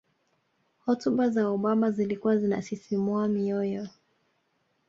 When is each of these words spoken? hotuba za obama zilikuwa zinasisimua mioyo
hotuba 0.85 1.29
za 1.29 1.47
obama 1.49 1.91
zilikuwa 1.91 2.37
zinasisimua 2.37 3.27
mioyo 3.27 3.87